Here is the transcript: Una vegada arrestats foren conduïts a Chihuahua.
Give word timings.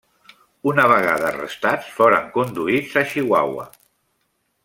Una 0.69 0.85
vegada 0.91 1.27
arrestats 1.31 1.91
foren 1.99 2.25
conduïts 2.39 2.97
a 3.03 3.05
Chihuahua. 3.13 3.67